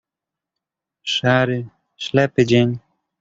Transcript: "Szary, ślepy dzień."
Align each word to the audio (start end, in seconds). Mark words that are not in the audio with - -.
"Szary, 1.03 1.65
ślepy 1.97 2.45
dzień." 2.45 2.79